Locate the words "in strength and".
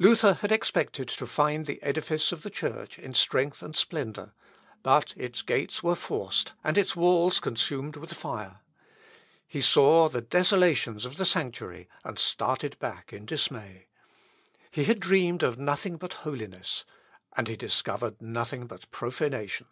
2.98-3.76